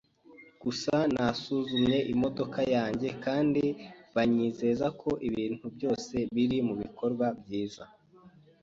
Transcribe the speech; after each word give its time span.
Gusa 0.63 0.95
nasuzumye 1.13 1.97
imodoka 2.13 2.59
yanjye 2.75 3.09
kandi 3.25 3.63
banyizeza 4.15 4.87
ko 5.01 5.09
ibintu 5.29 5.65
byose 5.75 6.15
biri 6.35 6.57
mubikorwa 6.67 7.27
byiza. 7.41 7.83